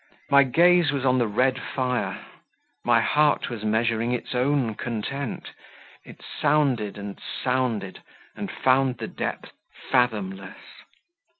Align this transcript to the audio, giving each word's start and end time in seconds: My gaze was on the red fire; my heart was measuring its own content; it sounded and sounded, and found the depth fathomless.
My 0.31 0.41
gaze 0.41 0.91
was 0.91 1.05
on 1.05 1.19
the 1.19 1.27
red 1.27 1.61
fire; 1.61 2.17
my 2.83 3.01
heart 3.01 3.51
was 3.51 3.63
measuring 3.63 4.13
its 4.13 4.33
own 4.33 4.73
content; 4.73 5.49
it 6.03 6.23
sounded 6.41 6.97
and 6.97 7.19
sounded, 7.43 8.01
and 8.35 8.49
found 8.51 8.97
the 8.97 9.07
depth 9.07 9.51
fathomless. 9.91 10.57